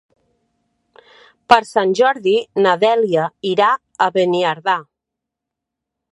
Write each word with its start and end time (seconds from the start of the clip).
Per 1.53 1.59
Sant 1.71 1.91
Jordi 1.99 2.33
na 2.65 2.73
Dèlia 2.83 3.25
irà 3.49 3.67
a 4.05 4.11
Beniardà. 4.17 4.79